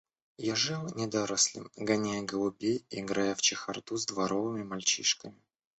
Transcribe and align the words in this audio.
Я 0.51 0.55
жил 0.61 0.87
недорослем, 0.95 1.69
гоняя 1.75 2.23
голубей 2.23 2.83
и 2.89 3.01
играя 3.01 3.35
в 3.35 3.41
чехарду 3.43 3.97
с 3.97 4.07
дворовыми 4.07 4.63
мальчишками. 4.63 5.39